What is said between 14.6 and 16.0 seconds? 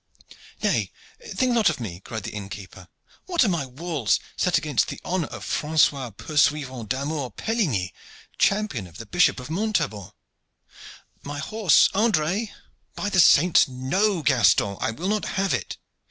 I will not have it!